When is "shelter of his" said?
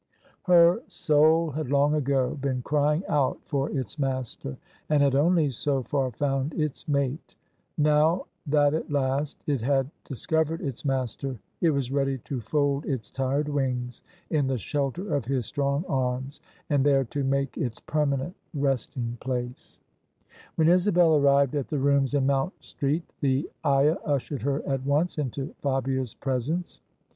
14.57-15.45